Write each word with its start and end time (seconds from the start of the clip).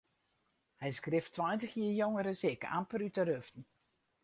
Hy 0.79 0.87
is 0.93 0.99
grif 1.05 1.27
tweintich 1.35 1.75
jier 1.79 1.95
jonger 1.99 2.27
as 2.33 2.41
ik, 2.51 2.61
amper 2.77 3.03
út 3.07 3.15
de 3.17 3.23
ruften. 3.29 3.63